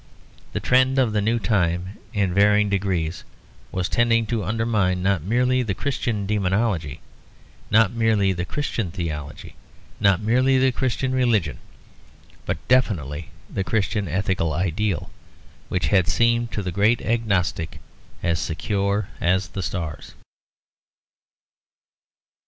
The 0.53 0.59
trend 0.59 0.97
of 0.97 1.13
the 1.13 1.21
new 1.21 1.37
time, 1.37 1.99
in 2.11 2.33
very 2.33 2.47
varying 2.53 2.69
degrees, 2.69 3.23
was 3.71 3.87
tending 3.87 4.25
to 4.33 4.43
undermine, 4.43 5.03
not 5.03 5.21
merely 5.21 5.61
the 5.61 5.75
Christian 5.75 6.25
demonology, 6.25 7.01
not 7.69 7.91
merely 7.91 8.33
the 8.33 8.43
Christian 8.43 8.89
theology, 8.89 9.53
not 9.99 10.19
merely 10.19 10.57
the 10.57 10.71
Christian 10.71 11.11
religion, 11.11 11.59
but 12.47 12.67
definitely 12.67 13.29
the 13.47 13.63
Christian 13.63 14.07
ethical 14.07 14.53
ideal, 14.53 15.11
which 15.69 15.89
had 15.89 16.07
seemed 16.07 16.51
to 16.51 16.63
the 16.63 16.71
great 16.71 16.99
agnostic 17.03 17.79
as 18.23 18.39
secure 18.39 19.09
as 19.19 19.49
the 19.49 19.61
stars. 19.61 20.15